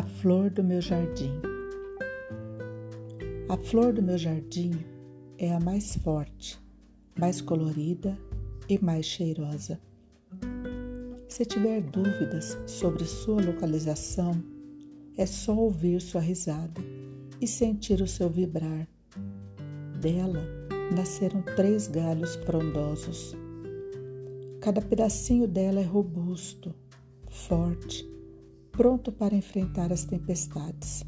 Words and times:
flor 0.00 0.48
do 0.48 0.64
meu 0.64 0.80
jardim. 0.80 1.38
A 3.50 3.58
flor 3.58 3.92
do 3.92 4.00
meu 4.00 4.16
jardim 4.16 4.70
é 5.36 5.52
a 5.52 5.60
mais 5.60 5.96
forte, 5.96 6.58
mais 7.18 7.42
colorida 7.42 8.16
e 8.70 8.82
mais 8.82 9.04
cheirosa. 9.04 9.78
Se 11.28 11.44
tiver 11.44 11.82
dúvidas 11.82 12.58
sobre 12.64 13.04
sua 13.04 13.42
localização, 13.42 14.42
é 15.18 15.26
só 15.26 15.54
ouvir 15.54 16.00
sua 16.00 16.22
risada 16.22 16.80
e 17.38 17.46
sentir 17.46 18.00
o 18.00 18.06
seu 18.06 18.30
vibrar. 18.30 18.88
Dela 20.00 20.42
nasceram 20.96 21.42
três 21.54 21.86
galhos 21.86 22.36
frondosos. 22.36 23.36
Cada 24.58 24.80
pedacinho 24.80 25.46
dela 25.46 25.80
é 25.80 25.84
robusto, 25.84 26.74
forte, 27.28 28.10
pronto 28.72 29.12
para 29.12 29.34
enfrentar 29.34 29.92
as 29.92 30.04
tempestades. 30.04 31.04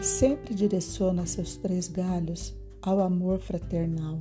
Sempre 0.00 0.54
direciona 0.54 1.26
seus 1.26 1.56
três 1.56 1.86
galhos 1.86 2.56
ao 2.80 3.00
amor 3.00 3.38
fraternal, 3.40 4.18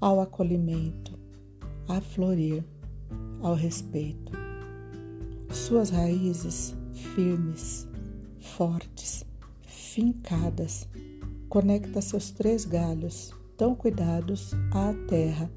ao 0.00 0.20
acolhimento, 0.20 1.18
a 1.86 2.00
florir 2.00 2.64
ao 3.42 3.54
respeito. 3.54 4.32
Suas 5.50 5.90
raízes 5.90 6.74
firmes, 6.94 7.86
fortes, 8.40 9.24
fincadas, 9.60 10.88
conecta 11.50 12.00
seus 12.00 12.30
três 12.30 12.64
galhos, 12.64 13.34
tão 13.58 13.74
cuidados, 13.74 14.52
à 14.72 14.94
terra. 15.06 15.50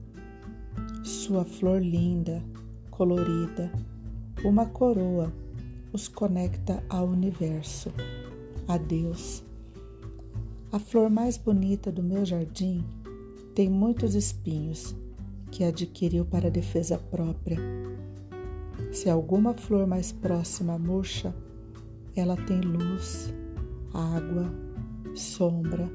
Sua 1.04 1.46
flor 1.46 1.82
linda, 1.82 2.44
colorida, 2.92 3.72
uma 4.44 4.66
coroa, 4.66 5.32
os 5.96 6.10
conecta 6.10 6.84
ao 6.90 7.08
universo, 7.08 7.90
a 8.68 8.78
Deus. 8.78 9.42
A 10.70 10.78
flor 10.78 11.10
mais 11.10 11.38
bonita 11.38 11.90
do 11.90 12.04
meu 12.04 12.26
jardim 12.26 12.84
tem 13.56 13.70
muitos 13.70 14.14
espinhos 14.14 14.94
que 15.50 15.64
adquiriu 15.64 16.26
para 16.26 16.52
defesa 16.52 16.98
própria. 16.98 17.58
Se 18.92 19.10
alguma 19.10 19.54
flor 19.54 19.88
mais 19.88 20.12
próxima 20.12 20.78
murcha, 20.78 21.34
ela 22.14 22.36
tem 22.36 22.60
luz, 22.60 23.34
água, 23.94 24.54
sombra, 25.16 25.90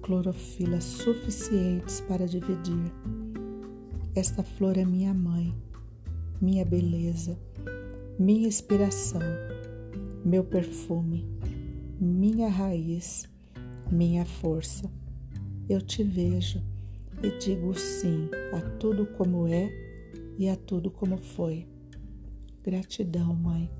clorofila 0.00 0.80
suficientes 0.80 2.00
para 2.00 2.26
dividir. 2.26 2.90
Esta 4.14 4.42
flor 4.42 4.78
é 4.78 4.86
minha 4.86 5.12
mãe, 5.12 5.54
minha 6.40 6.64
beleza, 6.64 7.38
minha 8.18 8.46
inspiração, 8.46 9.20
meu 10.24 10.44
perfume, 10.44 11.26
minha 12.00 12.48
raiz, 12.48 13.28
minha 13.90 14.24
força. 14.24 14.90
Eu 15.68 15.80
te 15.80 16.02
vejo 16.02 16.62
e 17.22 17.30
digo 17.38 17.74
sim 17.74 18.28
a 18.52 18.60
tudo 18.78 19.06
como 19.06 19.48
é 19.48 19.70
e 20.38 20.48
a 20.48 20.56
tudo 20.56 20.90
como 20.90 21.16
foi. 21.16 21.66
Gratidão, 22.62 23.34
Mãe. 23.34 23.70